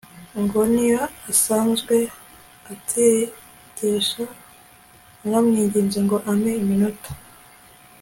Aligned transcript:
ngo 0.41 0.59
niyo 0.73 1.01
asanzwe 1.31 1.95
ategesha 2.71 4.23
naramwinginze 5.21 5.99
ngo 6.05 6.15
ampe 6.31 6.51
iminota 6.63 7.09